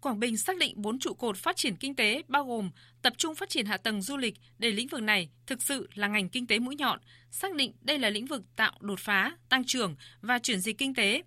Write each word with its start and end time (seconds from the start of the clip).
Quảng 0.00 0.20
Bình 0.20 0.36
xác 0.36 0.58
định 0.58 0.74
bốn 0.76 0.98
trụ 0.98 1.14
cột 1.14 1.36
phát 1.36 1.56
triển 1.56 1.76
kinh 1.76 1.94
tế 1.94 2.22
bao 2.28 2.44
gồm 2.44 2.70
tập 3.02 3.12
trung 3.16 3.34
phát 3.34 3.48
triển 3.48 3.66
hạ 3.66 3.76
tầng 3.76 4.02
du 4.02 4.16
lịch 4.16 4.34
để 4.58 4.70
lĩnh 4.70 4.88
vực 4.88 5.02
này 5.02 5.28
thực 5.46 5.62
sự 5.62 5.88
là 5.94 6.08
ngành 6.08 6.28
kinh 6.28 6.46
tế 6.46 6.58
mũi 6.58 6.76
nhọn, 6.76 7.00
xác 7.30 7.54
định 7.54 7.72
đây 7.80 7.98
là 7.98 8.10
lĩnh 8.10 8.26
vực 8.26 8.42
tạo 8.56 8.72
đột 8.80 9.00
phá, 9.00 9.36
tăng 9.48 9.64
trưởng 9.64 9.96
và 10.20 10.38
chuyển 10.38 10.60
dịch 10.60 10.78
kinh 10.78 10.94
tế. 10.94 11.22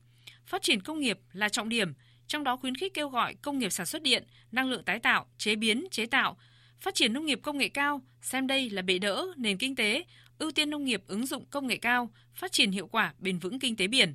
Phát 0.46 0.62
triển 0.62 0.82
công 0.82 1.00
nghiệp 1.00 1.20
là 1.34 1.50
trọng 1.50 1.70
điểm, 1.70 1.94
trong 2.28 2.44
đó 2.44 2.56
khuyến 2.56 2.76
khích 2.76 2.94
kêu 2.94 3.10
gọi 3.10 3.36
công 3.42 3.60
nghiệp 3.60 3.70
sản 3.70 3.86
xuất 3.86 4.02
điện, 4.02 4.24
năng 4.52 4.70
lượng 4.70 4.84
tái 4.84 5.00
tạo, 5.00 5.26
chế 5.38 5.56
biến, 5.56 5.88
chế 5.92 6.06
tạo, 6.06 6.38
phát 6.80 6.96
triển 6.96 7.14
nông 7.14 7.26
nghiệp 7.26 7.40
công 7.44 7.58
nghệ 7.58 7.70
cao, 7.70 8.02
xem 8.22 8.48
đây 8.48 8.70
là 8.70 8.82
bệ 8.82 9.00
đỡ 9.00 9.26
nền 9.38 9.58
kinh 9.58 9.76
tế, 9.76 10.04
ưu 10.38 10.52
tiên 10.52 10.70
nông 10.70 10.84
nghiệp 10.84 11.04
ứng 11.08 11.26
dụng 11.26 11.46
công 11.46 11.68
nghệ 11.68 11.78
cao, 11.78 12.12
phát 12.36 12.52
triển 12.52 12.72
hiệu 12.72 12.88
quả 12.88 13.14
bền 13.20 13.40
vững 13.40 13.60
kinh 13.60 13.76
tế 13.76 13.88
biển. 13.88 14.14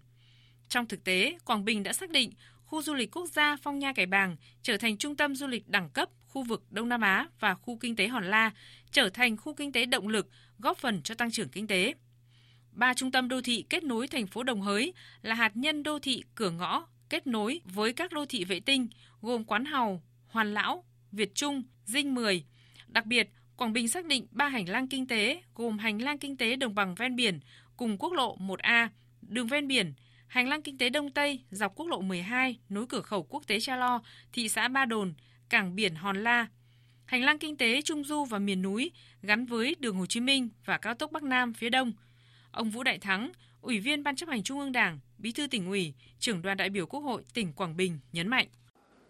Trong 0.69 0.87
thực 0.87 1.05
tế, 1.05 1.39
Quảng 1.45 1.65
Bình 1.65 1.83
đã 1.83 1.93
xác 1.93 2.11
định 2.11 2.33
khu 2.67 2.83
du 2.83 2.95
lịch 2.95 3.17
quốc 3.17 3.27
gia 3.27 3.57
Phong 3.57 3.79
Nha 3.79 3.93
Kẻ 3.93 4.07
Bàng 4.07 4.37
trở 4.63 4.77
thành 4.77 4.97
trung 4.97 5.17
tâm 5.17 5.37
du 5.37 5.47
lịch 5.47 5.69
đẳng 5.69 5.91
cấp 5.91 6.09
khu 6.27 6.43
vực 6.43 6.73
Đông 6.73 6.89
Nam 6.89 7.01
Á 7.01 7.29
và 7.41 7.55
khu 7.55 7.77
kinh 7.77 7.97
tế 7.97 8.09
Hòn 8.09 8.25
La 8.25 8.51
trở 8.93 9.09
thành 9.09 9.37
khu 9.37 9.55
kinh 9.55 9.73
tế 9.73 9.87
động 9.87 10.09
lực 10.09 10.31
góp 10.59 10.79
phần 10.79 11.03
cho 11.03 11.15
tăng 11.15 11.31
trưởng 11.31 11.49
kinh 11.49 11.67
tế. 11.67 11.95
Ba 12.73 12.95
trung 12.95 13.11
tâm 13.11 13.29
đô 13.29 13.41
thị 13.41 13.65
kết 13.71 13.85
nối 13.85 14.09
thành 14.09 14.27
phố 14.27 14.43
Đồng 14.43 14.63
Hới 14.63 14.93
là 15.23 15.35
hạt 15.35 15.57
nhân 15.57 15.83
đô 15.83 15.99
thị 15.99 16.23
cửa 16.35 16.51
ngõ 16.51 16.87
kết 17.09 17.27
nối 17.27 17.61
với 17.65 17.93
các 17.93 18.13
đô 18.13 18.27
thị 18.27 18.45
vệ 18.45 18.61
tinh 18.61 18.89
gồm 19.23 19.45
Quán 19.45 19.65
Hào, 19.65 20.03
Hoàn 20.27 20.55
Lão, 20.55 20.85
Việt 21.13 21.35
Trung, 21.35 21.63
Dinh 21.85 22.15
10. 22.15 22.45
Đặc 22.89 23.07
biệt, 23.07 23.31
Quảng 23.57 23.73
Bình 23.73 23.89
xác 23.89 24.05
định 24.05 24.27
ba 24.31 24.49
hành 24.49 24.69
lang 24.69 24.89
kinh 24.89 25.07
tế 25.07 25.43
gồm 25.55 25.79
hành 25.79 26.03
lang 26.03 26.19
kinh 26.19 26.37
tế 26.37 26.57
đồng 26.57 26.75
bằng 26.75 26.95
ven 26.95 27.17
biển 27.17 27.41
cùng 27.77 27.99
quốc 27.99 28.13
lộ 28.13 28.37
1A, 28.37 28.89
đường 29.23 29.47
ven 29.47 29.69
biển, 29.69 29.95
hành 30.27 30.49
lang 30.49 30.63
kinh 30.63 30.79
tế 30.79 30.91
Đông 30.91 31.11
Tây 31.11 31.41
dọc 31.51 31.75
quốc 31.77 31.87
lộ 31.87 32.01
12 32.01 32.59
nối 32.69 32.87
cửa 32.89 33.01
khẩu 33.01 33.23
quốc 33.23 33.43
tế 33.47 33.61
Cha 33.61 33.77
Lo, 33.77 34.03
thị 34.33 34.49
xã 34.49 34.69
Ba 34.69 34.85
Đồn, 34.85 35.15
cảng 35.49 35.75
biển 35.75 35.95
Hòn 35.95 36.17
La, 36.17 36.47
hành 37.05 37.23
lang 37.23 37.39
kinh 37.39 37.57
tế 37.57 37.83
Trung 37.83 38.05
Du 38.05 38.25
và 38.25 38.39
miền 38.39 38.63
núi 38.63 38.91
gắn 39.23 39.47
với 39.47 39.77
đường 39.79 39.97
Hồ 39.97 40.07
Chí 40.07 40.21
Minh 40.21 40.49
và 40.65 40.79
cao 40.79 40.95
tốc 40.95 41.13
Bắc 41.13 41.23
Nam 41.23 41.53
phía 41.53 41.71
Đông. 41.71 41.93
Ông 42.51 42.71
Vũ 42.71 42.83
Đại 42.83 42.99
Thắng, 42.99 43.33
Ủy 43.61 43.81
viên 43.81 44.03
Ban 44.03 44.17
chấp 44.17 44.29
hành 44.29 44.43
Trung 44.43 44.61
ương 44.61 44.73
Đảng, 44.73 44.99
Bí 45.19 45.33
thư 45.33 45.47
tỉnh 45.47 45.69
ủy, 45.69 45.95
trưởng 46.19 46.43
đoàn 46.43 46.57
đại 46.57 46.71
biểu 46.71 46.87
Quốc 46.87 47.01
hội 47.01 47.23
tỉnh 47.35 47.53
Quảng 47.53 47.77
Bình 47.77 47.99
nhấn 48.13 48.29
mạnh. 48.29 48.47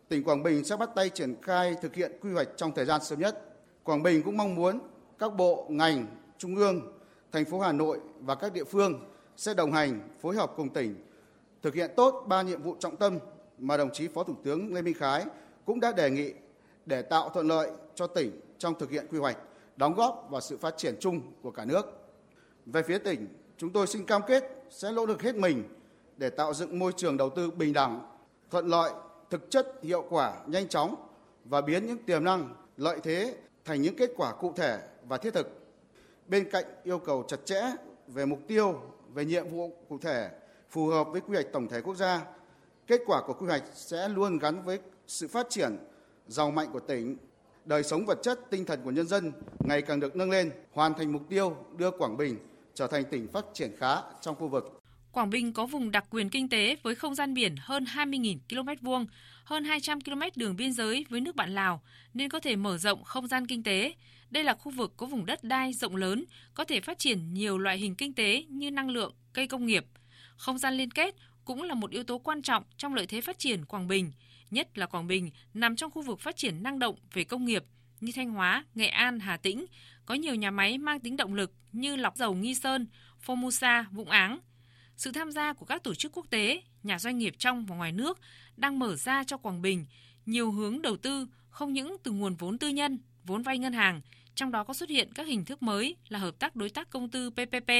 Tỉnh 0.08 0.24
Quảng 0.24 0.42
Bình 0.42 0.64
sẽ 0.64 0.76
bắt 0.76 0.90
tay 0.96 1.10
triển 1.10 1.34
khai 1.42 1.74
thực 1.82 1.94
hiện 1.94 2.12
quy 2.20 2.32
hoạch 2.32 2.48
trong 2.56 2.72
thời 2.74 2.84
gian 2.84 3.00
sớm 3.04 3.20
nhất. 3.20 3.38
Quảng 3.82 4.02
Bình 4.02 4.22
cũng 4.22 4.36
mong 4.36 4.54
muốn 4.54 4.78
các 5.18 5.34
bộ, 5.36 5.66
ngành, 5.70 6.06
trung 6.38 6.56
ương, 6.56 6.98
thành 7.32 7.44
phố 7.44 7.60
Hà 7.60 7.72
Nội 7.72 8.00
và 8.20 8.34
các 8.34 8.52
địa 8.52 8.64
phương 8.64 9.04
sẽ 9.36 9.54
đồng 9.54 9.72
hành 9.72 10.08
phối 10.20 10.36
hợp 10.36 10.52
cùng 10.56 10.68
tỉnh 10.68 11.05
thực 11.66 11.74
hiện 11.74 11.90
tốt 11.96 12.24
ba 12.26 12.42
nhiệm 12.42 12.62
vụ 12.62 12.76
trọng 12.78 12.96
tâm 12.96 13.18
mà 13.58 13.76
đồng 13.76 13.92
chí 13.92 14.08
Phó 14.08 14.24
Thủ 14.24 14.34
tướng 14.44 14.74
Lê 14.74 14.82
Minh 14.82 14.94
Khái 14.94 15.24
cũng 15.64 15.80
đã 15.80 15.92
đề 15.92 16.10
nghị 16.10 16.32
để 16.86 17.02
tạo 17.02 17.30
thuận 17.30 17.48
lợi 17.48 17.70
cho 17.94 18.06
tỉnh 18.06 18.40
trong 18.58 18.74
thực 18.78 18.90
hiện 18.90 19.06
quy 19.10 19.18
hoạch, 19.18 19.38
đóng 19.76 19.94
góp 19.94 20.26
vào 20.30 20.40
sự 20.40 20.56
phát 20.56 20.76
triển 20.76 20.96
chung 21.00 21.20
của 21.42 21.50
cả 21.50 21.64
nước. 21.64 21.86
Về 22.66 22.82
phía 22.82 22.98
tỉnh, 22.98 23.26
chúng 23.56 23.72
tôi 23.72 23.86
xin 23.86 24.06
cam 24.06 24.22
kết 24.26 24.64
sẽ 24.70 24.92
nỗ 24.92 25.06
lực 25.06 25.22
hết 25.22 25.34
mình 25.34 25.64
để 26.16 26.30
tạo 26.30 26.54
dựng 26.54 26.78
môi 26.78 26.92
trường 26.96 27.16
đầu 27.16 27.30
tư 27.30 27.50
bình 27.50 27.72
đẳng, 27.72 28.00
thuận 28.50 28.66
lợi, 28.66 28.90
thực 29.30 29.50
chất, 29.50 29.66
hiệu 29.82 30.04
quả, 30.10 30.34
nhanh 30.46 30.68
chóng 30.68 30.94
và 31.44 31.60
biến 31.60 31.86
những 31.86 31.98
tiềm 31.98 32.24
năng, 32.24 32.54
lợi 32.76 32.98
thế 33.02 33.34
thành 33.64 33.82
những 33.82 33.96
kết 33.96 34.10
quả 34.16 34.32
cụ 34.32 34.52
thể 34.56 34.78
và 35.08 35.16
thiết 35.16 35.34
thực. 35.34 35.48
Bên 36.26 36.50
cạnh 36.50 36.64
yêu 36.84 36.98
cầu 36.98 37.24
chặt 37.28 37.38
chẽ 37.44 37.62
về 38.06 38.26
mục 38.26 38.40
tiêu, 38.48 38.80
về 39.14 39.24
nhiệm 39.24 39.48
vụ 39.48 39.72
cụ 39.88 39.98
thể 39.98 40.30
phù 40.70 40.86
hợp 40.86 41.06
với 41.12 41.20
quy 41.20 41.34
hoạch 41.34 41.46
tổng 41.52 41.68
thể 41.68 41.80
quốc 41.80 41.94
gia, 41.94 42.24
kết 42.86 43.00
quả 43.06 43.22
của 43.26 43.32
quy 43.32 43.46
hoạch 43.46 43.64
sẽ 43.74 44.08
luôn 44.08 44.38
gắn 44.38 44.62
với 44.62 44.78
sự 45.06 45.28
phát 45.28 45.46
triển 45.50 45.76
giàu 46.26 46.50
mạnh 46.50 46.68
của 46.72 46.80
tỉnh, 46.80 47.16
đời 47.64 47.82
sống 47.82 48.06
vật 48.06 48.18
chất, 48.22 48.40
tinh 48.50 48.64
thần 48.64 48.80
của 48.84 48.90
nhân 48.90 49.06
dân 49.06 49.32
ngày 49.58 49.82
càng 49.82 50.00
được 50.00 50.16
nâng 50.16 50.30
lên, 50.30 50.50
hoàn 50.72 50.94
thành 50.94 51.12
mục 51.12 51.22
tiêu 51.28 51.56
đưa 51.76 51.90
Quảng 51.90 52.16
Bình 52.16 52.38
trở 52.74 52.86
thành 52.86 53.04
tỉnh 53.04 53.28
phát 53.28 53.44
triển 53.54 53.70
khá 53.78 53.96
trong 54.20 54.34
khu 54.34 54.48
vực. 54.48 54.80
Quảng 55.12 55.30
Bình 55.30 55.52
có 55.52 55.66
vùng 55.66 55.90
đặc 55.90 56.04
quyền 56.10 56.30
kinh 56.30 56.48
tế 56.48 56.76
với 56.82 56.94
không 56.94 57.14
gian 57.14 57.34
biển 57.34 57.54
hơn 57.58 57.84
20.000 57.84 58.38
km 58.48 58.84
vuông, 58.86 59.06
hơn 59.44 59.64
200 59.64 60.00
km 60.00 60.20
đường 60.36 60.56
biên 60.56 60.72
giới 60.72 61.06
với 61.08 61.20
nước 61.20 61.36
bạn 61.36 61.54
Lào 61.54 61.82
nên 62.14 62.28
có 62.28 62.40
thể 62.40 62.56
mở 62.56 62.78
rộng 62.78 63.04
không 63.04 63.28
gian 63.28 63.46
kinh 63.46 63.62
tế. 63.62 63.94
Đây 64.30 64.44
là 64.44 64.54
khu 64.54 64.72
vực 64.72 64.92
có 64.96 65.06
vùng 65.06 65.26
đất 65.26 65.44
đai 65.44 65.72
rộng 65.72 65.96
lớn, 65.96 66.24
có 66.54 66.64
thể 66.64 66.80
phát 66.80 66.98
triển 66.98 67.34
nhiều 67.34 67.58
loại 67.58 67.78
hình 67.78 67.94
kinh 67.94 68.12
tế 68.12 68.44
như 68.48 68.70
năng 68.70 68.90
lượng, 68.90 69.14
cây 69.32 69.46
công 69.46 69.66
nghiệp. 69.66 69.86
Không 70.36 70.58
gian 70.58 70.74
liên 70.74 70.90
kết 70.90 71.14
cũng 71.44 71.62
là 71.62 71.74
một 71.74 71.90
yếu 71.90 72.04
tố 72.04 72.18
quan 72.18 72.42
trọng 72.42 72.64
trong 72.76 72.94
lợi 72.94 73.06
thế 73.06 73.20
phát 73.20 73.38
triển 73.38 73.64
Quảng 73.64 73.88
Bình, 73.88 74.12
nhất 74.50 74.78
là 74.78 74.86
Quảng 74.86 75.06
Bình 75.06 75.30
nằm 75.54 75.76
trong 75.76 75.90
khu 75.90 76.02
vực 76.02 76.20
phát 76.20 76.36
triển 76.36 76.62
năng 76.62 76.78
động 76.78 76.96
về 77.12 77.24
công 77.24 77.44
nghiệp 77.44 77.64
như 78.00 78.12
Thanh 78.14 78.30
Hóa, 78.30 78.64
Nghệ 78.74 78.86
An, 78.86 79.20
Hà 79.20 79.36
Tĩnh, 79.36 79.66
có 80.06 80.14
nhiều 80.14 80.34
nhà 80.34 80.50
máy 80.50 80.78
mang 80.78 81.00
tính 81.00 81.16
động 81.16 81.34
lực 81.34 81.52
như 81.72 81.96
lọc 81.96 82.16
dầu 82.16 82.34
Nghi 82.34 82.54
Sơn, 82.54 82.86
Formosa, 83.26 83.84
Vũng 83.90 84.10
Áng. 84.10 84.38
Sự 84.96 85.12
tham 85.12 85.32
gia 85.32 85.52
của 85.52 85.66
các 85.66 85.82
tổ 85.82 85.94
chức 85.94 86.12
quốc 86.12 86.26
tế, 86.30 86.62
nhà 86.82 86.98
doanh 86.98 87.18
nghiệp 87.18 87.34
trong 87.38 87.66
và 87.66 87.76
ngoài 87.76 87.92
nước 87.92 88.20
đang 88.56 88.78
mở 88.78 88.96
ra 88.96 89.24
cho 89.24 89.36
Quảng 89.36 89.62
Bình 89.62 89.86
nhiều 90.26 90.52
hướng 90.52 90.82
đầu 90.82 90.96
tư 90.96 91.26
không 91.50 91.72
những 91.72 91.96
từ 92.02 92.10
nguồn 92.10 92.34
vốn 92.34 92.58
tư 92.58 92.68
nhân, 92.68 92.98
vốn 93.24 93.42
vay 93.42 93.58
ngân 93.58 93.72
hàng, 93.72 94.00
trong 94.34 94.50
đó 94.50 94.64
có 94.64 94.74
xuất 94.74 94.88
hiện 94.88 95.12
các 95.14 95.26
hình 95.26 95.44
thức 95.44 95.62
mới 95.62 95.96
là 96.08 96.18
hợp 96.18 96.38
tác 96.38 96.56
đối 96.56 96.70
tác 96.70 96.90
công 96.90 97.10
tư 97.10 97.30
PPP, 97.30 97.70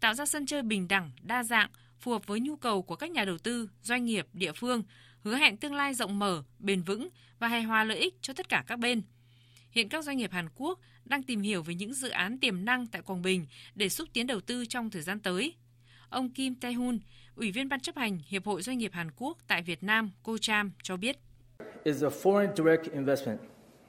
tạo 0.00 0.14
ra 0.14 0.26
sân 0.26 0.46
chơi 0.46 0.62
bình 0.62 0.88
đẳng, 0.88 1.10
đa 1.22 1.42
dạng, 1.42 1.70
phù 2.00 2.10
hợp 2.10 2.26
với 2.26 2.40
nhu 2.40 2.56
cầu 2.56 2.82
của 2.82 2.96
các 2.96 3.10
nhà 3.10 3.24
đầu 3.24 3.38
tư, 3.38 3.68
doanh 3.82 4.04
nghiệp, 4.04 4.26
địa 4.32 4.52
phương, 4.52 4.82
hứa 5.24 5.36
hẹn 5.36 5.56
tương 5.56 5.74
lai 5.74 5.94
rộng 5.94 6.18
mở, 6.18 6.42
bền 6.58 6.82
vững 6.82 7.08
và 7.38 7.48
hài 7.48 7.62
hòa 7.62 7.84
lợi 7.84 7.98
ích 7.98 8.14
cho 8.22 8.32
tất 8.32 8.48
cả 8.48 8.64
các 8.66 8.78
bên. 8.78 9.02
Hiện 9.70 9.88
các 9.88 10.04
doanh 10.04 10.16
nghiệp 10.16 10.32
Hàn 10.32 10.48
Quốc 10.54 10.80
đang 11.04 11.22
tìm 11.22 11.42
hiểu 11.42 11.62
về 11.62 11.74
những 11.74 11.94
dự 11.94 12.08
án 12.08 12.38
tiềm 12.38 12.64
năng 12.64 12.86
tại 12.86 13.02
Quảng 13.02 13.22
Bình 13.22 13.46
để 13.74 13.88
xúc 13.88 14.08
tiến 14.12 14.26
đầu 14.26 14.40
tư 14.40 14.64
trong 14.66 14.90
thời 14.90 15.02
gian 15.02 15.20
tới. 15.20 15.54
Ông 16.08 16.30
Kim 16.30 16.54
Tae-hun, 16.60 16.98
Ủy 17.36 17.52
viên 17.52 17.68
Ban 17.68 17.80
chấp 17.80 17.96
hành 17.96 18.18
Hiệp 18.28 18.46
hội 18.46 18.62
Doanh 18.62 18.78
nghiệp 18.78 18.92
Hàn 18.92 19.10
Quốc 19.16 19.38
tại 19.46 19.62
Việt 19.62 19.82
Nam, 19.82 20.10
Cô 20.22 20.38
Cham 20.38 20.72
cho 20.82 20.96
biết. 20.96 21.16
Is 21.84 22.04
a 22.04 22.08
foreign 22.08 22.56
direct 22.56 22.92
investment. 22.92 23.38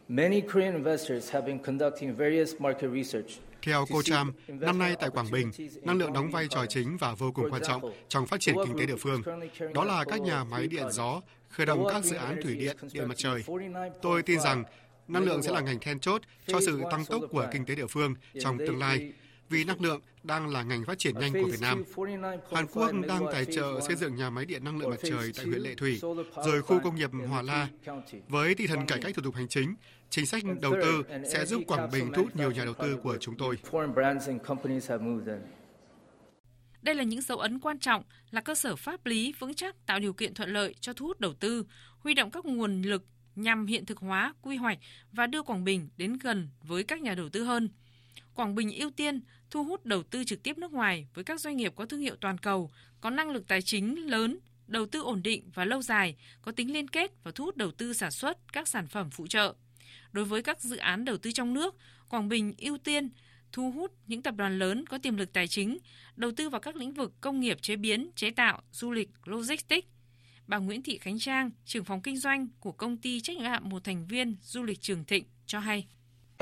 Many 0.08 0.42
Korean 0.42 0.74
investors 0.74 1.32
have 1.32 1.48
been 1.48 1.60
conducting 1.60 2.16
various 2.16 2.54
market 2.60 2.92
research 2.94 3.32
theo 3.62 3.86
cô 3.90 4.02
Cham, 4.02 4.32
năm 4.48 4.80
nay 4.80 4.96
tại 5.00 5.10
Quảng 5.10 5.32
Bình, 5.32 5.52
năng 5.82 5.98
lượng 5.98 6.14
đóng 6.14 6.32
vai 6.32 6.48
trò 6.50 6.66
chính 6.66 6.98
và 6.98 7.14
vô 7.14 7.32
cùng 7.32 7.52
quan 7.52 7.62
trọng 7.68 7.94
trong 8.08 8.28
phát 8.28 8.40
triển 8.40 8.56
kinh 8.66 8.78
tế 8.78 8.86
địa 8.86 8.96
phương. 8.96 9.22
Đó 9.74 9.84
là 9.84 10.04
các 10.04 10.22
nhà 10.22 10.44
máy 10.44 10.68
điện 10.68 10.86
gió, 10.92 11.22
khởi 11.50 11.66
động 11.66 11.86
các 11.90 12.04
dự 12.04 12.16
án 12.16 12.40
thủy 12.44 12.56
điện, 12.56 12.78
điện 12.94 13.08
mặt 13.08 13.18
trời. 13.18 13.44
Tôi 14.02 14.24
tin 14.24 14.40
rằng 14.40 14.64
năng 15.08 15.24
lượng 15.24 15.44
sẽ 15.44 15.52
là 15.52 15.60
ngành 15.60 15.80
then 15.80 16.00
chốt 16.00 16.22
cho 16.48 16.62
sự 16.62 16.82
tăng 16.92 17.06
tốc 17.06 17.22
của 17.32 17.48
kinh 17.54 17.66
tế 17.66 17.76
địa 17.76 17.88
phương 17.88 18.16
trong 18.42 18.58
tương 18.58 18.80
lai 18.80 19.12
vì 19.52 19.64
năng 19.64 19.82
lượng 19.82 20.02
đang 20.24 20.50
là 20.50 20.64
ngành 20.64 20.86
phát 20.86 21.00
triển 21.00 21.20
nhanh 21.20 21.34
của 21.34 21.50
Việt 21.52 21.62
Nam. 21.62 21.84
Hàn 22.52 22.68
Quốc 22.74 22.92
đang 23.08 23.26
tài 23.32 23.46
trợ 23.46 23.80
xây 23.88 23.96
dựng 23.96 24.16
nhà 24.16 24.30
máy 24.30 24.46
điện 24.46 24.64
năng 24.64 24.78
lượng 24.78 24.90
mặt 24.90 25.00
trời 25.04 25.32
tại 25.36 25.46
huyện 25.46 25.62
Lệ 25.62 25.76
Thủy, 25.76 26.00
rồi 26.46 26.62
khu 26.62 26.80
công 26.84 26.96
nghiệp 26.96 27.10
Hòa 27.30 27.42
La. 27.42 27.68
Với 28.28 28.56
tinh 28.56 28.68
thần 28.68 28.86
cải 28.88 29.00
cách 29.02 29.16
thủ 29.16 29.22
tục 29.24 29.36
hành 29.36 29.48
chính, 29.48 29.76
chính 30.10 30.26
sách 30.26 30.44
đầu 30.62 30.74
tư 30.82 31.04
sẽ 31.34 31.46
giúp 31.46 31.62
Quảng 31.68 31.90
Bình 31.92 32.12
thu 32.16 32.24
hút 32.24 32.36
nhiều 32.36 32.52
nhà 32.52 32.66
đầu 32.66 32.74
tư 32.74 32.98
của 33.04 33.18
chúng 33.20 33.38
tôi. 33.38 33.58
Đây 36.82 36.96
là 36.96 37.04
những 37.04 37.22
dấu 37.22 37.38
ấn 37.38 37.60
quan 37.60 37.80
trọng, 37.80 38.04
là 38.32 38.42
cơ 38.42 38.56
sở 38.56 38.76
pháp 38.76 39.06
lý 39.06 39.34
vững 39.40 39.54
chắc 39.54 39.86
tạo 39.86 40.00
điều 40.00 40.14
kiện 40.14 40.34
thuận 40.34 40.50
lợi 40.50 40.76
cho 40.80 40.94
thu 40.94 41.06
hút 41.06 41.20
đầu 41.20 41.34
tư, 41.34 41.66
huy 42.00 42.14
động 42.14 42.32
các 42.32 42.46
nguồn 42.46 42.82
lực 42.82 43.06
nhằm 43.36 43.66
hiện 43.66 43.86
thực 43.86 43.98
hóa 43.98 44.34
quy 44.42 44.56
hoạch 44.56 44.78
và 45.12 45.28
đưa 45.28 45.42
Quảng 45.42 45.64
Bình 45.64 45.90
đến 45.98 46.18
gần 46.24 46.50
với 46.62 46.84
các 46.84 47.02
nhà 47.02 47.16
đầu 47.16 47.30
tư 47.30 47.44
hơn. 47.44 47.70
Quảng 48.34 48.56
Bình 48.56 48.72
ưu 48.72 48.90
tiên 48.90 49.22
thu 49.50 49.64
hút 49.64 49.86
đầu 49.86 50.04
tư 50.04 50.24
trực 50.24 50.44
tiếp 50.44 50.58
nước 50.58 50.72
ngoài 50.72 51.08
với 51.14 51.24
các 51.24 51.40
doanh 51.40 51.58
nghiệp 51.58 51.74
có 51.76 51.86
thương 51.86 52.00
hiệu 52.00 52.16
toàn 52.22 52.38
cầu, 52.38 52.72
có 53.02 53.10
năng 53.10 53.30
lực 53.30 53.48
tài 53.48 53.62
chính 53.62 54.10
lớn, 54.10 54.40
đầu 54.68 54.86
tư 54.86 55.02
ổn 55.02 55.24
định 55.24 55.50
và 55.54 55.66
lâu 55.66 55.82
dài, 55.82 56.16
có 56.42 56.52
tính 56.52 56.74
liên 56.74 56.88
kết 56.88 57.12
và 57.24 57.32
thu 57.32 57.46
hút 57.46 57.58
đầu 57.58 57.72
tư 57.72 57.94
sản 57.94 58.12
xuất 58.12 58.54
các 58.54 58.68
sản 58.68 58.88
phẩm 58.88 59.10
phụ 59.10 59.28
trợ. 59.28 59.54
Đối 60.12 60.26
với 60.26 60.44
các 60.44 60.62
dự 60.62 60.78
án 60.78 61.06
đầu 61.06 61.18
tư 61.18 61.32
trong 61.32 61.54
nước, 61.54 61.76
Quảng 62.10 62.30
Bình 62.30 62.54
ưu 62.58 62.78
tiên 62.78 63.10
thu 63.52 63.72
hút 63.72 63.94
những 64.08 64.22
tập 64.22 64.36
đoàn 64.38 64.60
lớn 64.60 64.86
có 64.86 64.98
tiềm 64.98 65.18
lực 65.18 65.34
tài 65.34 65.48
chính, 65.48 65.78
đầu 66.16 66.32
tư 66.32 66.50
vào 66.50 66.62
các 66.62 66.76
lĩnh 66.76 66.94
vực 66.94 67.14
công 67.22 67.40
nghiệp 67.40 67.62
chế 67.62 67.76
biến, 67.76 68.12
chế 68.16 68.32
tạo, 68.32 68.62
du 68.72 68.92
lịch, 68.92 69.10
logistics. 69.26 69.88
Bà 70.48 70.58
Nguyễn 70.58 70.84
Thị 70.84 70.98
Khánh 70.98 71.20
Trang, 71.20 71.52
trưởng 71.66 71.86
phòng 71.86 72.02
kinh 72.02 72.18
doanh 72.18 72.48
của 72.60 72.72
công 72.72 72.98
ty 72.98 73.22
trách 73.22 73.38
nhiệm 73.38 73.46
hạn 73.46 73.70
một 73.70 73.84
thành 73.84 74.08
viên 74.08 74.36
du 74.42 74.64
lịch 74.64 74.82
Trường 74.82 75.06
Thịnh 75.06 75.24
cho 75.46 75.60
hay. 75.60 75.88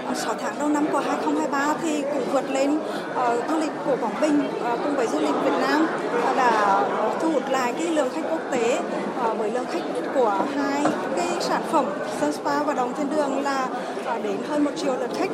Ờ, 0.08 0.14
6 0.16 0.34
tháng 0.42 0.60
đầu 0.60 0.70
năm 0.70 0.88
của 0.92 1.00
2023 1.00 1.74
thì 1.82 2.04
cũng 2.14 2.24
vượt 2.32 2.52
lên 2.52 2.78
uh, 2.78 3.50
du 3.50 3.60
lịch 3.60 3.72
của 3.86 3.96
Quảng 4.02 4.22
Bình 4.22 4.40
uh, 4.40 4.80
cùng 4.84 4.96
với 4.96 5.08
du 5.08 5.20
lịch 5.20 5.36
Việt 5.44 5.58
Nam. 5.62 5.88
Uh, 6.30 6.38
đã 6.38 6.84
thu 7.22 7.32
hút 7.32 7.44
lại 7.50 7.74
cái 7.74 7.88
lượng 7.88 8.10
khách 8.16 8.22
quốc 8.32 8.42
tế 8.52 8.80
uh, 8.80 9.38
với 9.38 9.52
lượng 9.52 9.66
khách 9.72 9.84
của 10.16 10.42
hai 10.56 10.84
cái 11.16 11.28
sản 11.40 11.62
phẩm 11.72 11.86
Sun 12.22 12.32
Spa 12.32 12.64
và 12.64 12.74
Đồng 12.74 12.94
Thiên 12.94 13.16
Đường 13.16 13.44
là 13.44 13.68
uh, 14.16 14.24
đến 14.24 14.38
hơn 14.50 14.64
một 14.64 14.72
triệu 14.76 14.96
lượt 15.00 15.12
khách. 15.18 15.32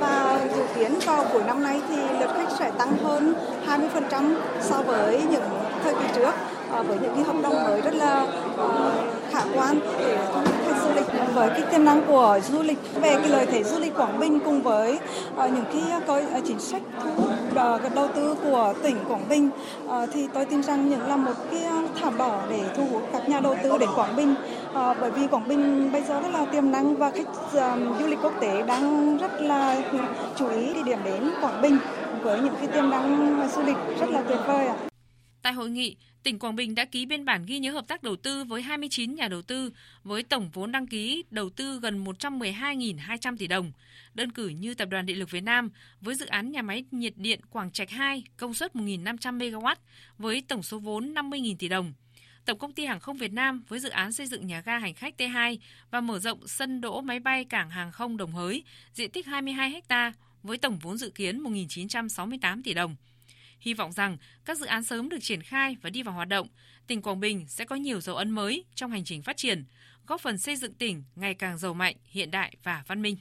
Và 0.00 0.40
dự 0.56 0.62
kiến 0.74 0.94
vào 1.06 1.24
cuối 1.32 1.42
năm 1.46 1.62
nay 1.62 1.80
thì 1.88 1.96
lượt 2.20 2.30
khách 2.36 2.48
sẽ 2.58 2.70
tăng 2.78 2.96
hơn 3.04 3.34
20% 4.10 4.34
so 4.60 4.82
với 4.82 5.22
những 5.30 5.48
thời 5.84 5.94
kỳ 5.94 6.06
trước. 6.16 6.32
Uh, 6.80 6.86
với 6.86 6.98
những 7.02 7.14
cái 7.14 7.24
hợp 7.24 7.36
đồng 7.42 7.64
mới 7.64 7.80
rất 7.80 7.94
là 7.94 8.26
uh, 8.54 9.21
khả 9.32 9.44
quan 9.54 9.80
để 9.98 10.18
thu 10.34 10.40
hút 10.40 10.54
khách 10.64 10.76
du 10.84 10.92
với 11.34 11.48
cái 11.48 11.62
tiềm 11.62 11.84
năng 11.84 12.02
của 12.06 12.40
du 12.48 12.62
lịch, 12.62 12.78
về 12.94 13.14
cái 13.14 13.28
lợi 13.28 13.46
thế 13.46 13.64
du 13.64 13.78
lịch 13.78 13.94
Quảng 13.96 14.20
Bình 14.20 14.38
cùng 14.44 14.62
với 14.62 14.98
ờ, 15.36 15.48
những 15.48 15.64
cái 15.72 15.90
ờ, 15.90 16.00
coi 16.06 16.22
ờ, 16.22 16.40
chính 16.46 16.60
sách 16.60 16.82
thu 17.04 17.10
hút 17.16 17.30
đầu 17.94 18.08
tư 18.14 18.34
của 18.44 18.74
tỉnh 18.82 18.96
Quảng 19.08 19.28
Bình 19.28 19.50
thì 20.12 20.28
tôi 20.34 20.44
tin 20.44 20.62
rằng 20.62 20.88
những 20.88 21.08
là 21.08 21.16
một 21.16 21.32
cái 21.50 21.62
thảm 22.00 22.18
đỏ 22.18 22.40
để 22.50 22.60
thu 22.76 22.84
hút 22.92 23.02
các 23.12 23.28
nhà 23.28 23.40
đầu 23.40 23.56
tư 23.62 23.78
đến 23.78 23.88
Quảng 23.94 24.16
Bình 24.16 24.34
bởi 24.74 25.10
vì 25.10 25.26
Quảng 25.26 25.48
Bình 25.48 25.92
bây 25.92 26.02
giờ 26.02 26.20
rất 26.20 26.28
là 26.32 26.44
tiềm 26.44 26.70
năng 26.70 26.96
và 26.96 27.10
khách 27.10 27.28
du 28.00 28.06
lịch 28.06 28.18
quốc 28.22 28.32
tế 28.40 28.62
đang 28.62 29.18
rất 29.18 29.42
là 29.42 29.76
chú 30.36 30.48
ý 30.48 30.74
đi 30.74 30.82
điểm 30.82 30.98
đến 31.04 31.30
Quảng 31.40 31.62
Bình 31.62 31.78
với 32.22 32.40
những 32.40 32.54
cái 32.58 32.66
tiềm 32.66 32.90
năng 32.90 33.48
du 33.56 33.62
lịch 33.62 33.76
rất 34.00 34.10
là 34.10 34.22
tuyệt 34.28 34.38
vời 34.46 34.66
ạ. 34.66 34.91
Tại 35.42 35.52
hội 35.52 35.70
nghị, 35.70 35.96
tỉnh 36.22 36.38
Quảng 36.38 36.56
Bình 36.56 36.74
đã 36.74 36.84
ký 36.84 37.06
biên 37.06 37.24
bản 37.24 37.44
ghi 37.46 37.58
nhớ 37.58 37.72
hợp 37.72 37.88
tác 37.88 38.02
đầu 38.02 38.16
tư 38.16 38.44
với 38.44 38.62
29 38.62 39.14
nhà 39.14 39.28
đầu 39.28 39.42
tư 39.42 39.72
với 40.04 40.22
tổng 40.22 40.50
vốn 40.50 40.72
đăng 40.72 40.86
ký 40.86 41.24
đầu 41.30 41.50
tư 41.50 41.80
gần 41.80 42.04
112.200 42.04 43.36
tỷ 43.36 43.46
đồng. 43.46 43.72
Đơn 44.14 44.32
cử 44.32 44.48
như 44.48 44.74
Tập 44.74 44.88
đoàn 44.88 45.06
Điện 45.06 45.18
lực 45.18 45.30
Việt 45.30 45.40
Nam 45.40 45.70
với 46.00 46.14
dự 46.14 46.26
án 46.26 46.52
nhà 46.52 46.62
máy 46.62 46.84
nhiệt 46.90 47.12
điện 47.16 47.40
Quảng 47.50 47.70
Trạch 47.70 47.90
2 47.90 48.24
công 48.36 48.54
suất 48.54 48.74
1.500 48.74 49.38
MW 49.38 49.74
với 50.18 50.42
tổng 50.48 50.62
số 50.62 50.78
vốn 50.78 51.14
50.000 51.14 51.56
tỷ 51.58 51.68
đồng. 51.68 51.92
Tổng 52.44 52.58
công 52.58 52.72
ty 52.72 52.84
Hàng 52.84 53.00
không 53.00 53.16
Việt 53.16 53.32
Nam 53.32 53.62
với 53.68 53.80
dự 53.80 53.88
án 53.88 54.12
xây 54.12 54.26
dựng 54.26 54.46
nhà 54.46 54.60
ga 54.60 54.78
hành 54.78 54.94
khách 54.94 55.14
T2 55.18 55.58
và 55.90 56.00
mở 56.00 56.18
rộng 56.18 56.48
sân 56.48 56.80
đỗ 56.80 57.00
máy 57.00 57.20
bay 57.20 57.44
cảng 57.44 57.70
hàng 57.70 57.92
không 57.92 58.16
Đồng 58.16 58.32
Hới, 58.32 58.62
diện 58.94 59.10
tích 59.10 59.26
22 59.26 59.82
ha 59.88 60.12
với 60.42 60.58
tổng 60.58 60.78
vốn 60.78 60.96
dự 60.96 61.10
kiến 61.10 61.42
1.968 61.42 62.62
tỷ 62.64 62.74
đồng. 62.74 62.96
Hy 63.62 63.74
vọng 63.74 63.92
rằng 63.92 64.16
các 64.44 64.58
dự 64.58 64.66
án 64.66 64.84
sớm 64.84 65.08
được 65.08 65.18
triển 65.20 65.42
khai 65.42 65.76
và 65.82 65.90
đi 65.90 66.02
vào 66.02 66.14
hoạt 66.14 66.28
động, 66.28 66.48
tỉnh 66.86 67.02
Quảng 67.02 67.20
Bình 67.20 67.46
sẽ 67.48 67.64
có 67.64 67.76
nhiều 67.76 68.00
dấu 68.00 68.16
ấn 68.16 68.30
mới 68.30 68.64
trong 68.74 68.90
hành 68.90 69.04
trình 69.04 69.22
phát 69.22 69.36
triển, 69.36 69.64
góp 70.06 70.20
phần 70.20 70.38
xây 70.38 70.56
dựng 70.56 70.74
tỉnh 70.74 71.04
ngày 71.14 71.34
càng 71.34 71.58
giàu 71.58 71.74
mạnh, 71.74 71.96
hiện 72.04 72.30
đại 72.30 72.56
và 72.62 72.82
văn 72.86 73.02
minh. 73.02 73.16